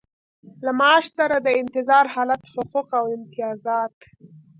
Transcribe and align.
له 0.65 0.71
معاش 0.79 1.05
سره 1.17 1.35
د 1.39 1.47
انتظار 1.61 2.05
حالت 2.13 2.41
حقوق 2.51 2.87
او 2.99 3.05
امتیازات. 3.17 3.95